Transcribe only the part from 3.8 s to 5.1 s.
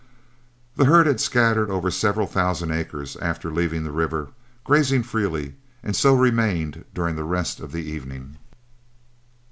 the river, grazing